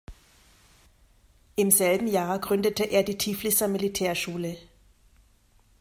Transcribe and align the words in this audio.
Im 1.55 1.69
selben 1.69 2.07
Jahr 2.07 2.39
gründete 2.39 2.85
er 2.85 3.03
die 3.03 3.19
"Tifliser 3.19 3.67
Militärschule". 3.67 4.57